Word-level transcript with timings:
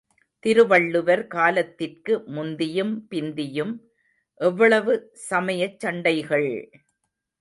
திருவள்ளுவர் 0.43 1.27
காலத்திற்கு 1.27 2.13
முந்தியும் 2.27 2.93
பிந்தியும் 3.11 3.73
எவ்வளவு 4.41 4.95
சமயச் 5.29 5.79
சண்டைகள்! 5.79 6.51